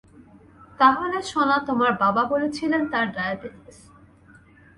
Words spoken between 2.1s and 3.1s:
বলেছিলেন তাঁর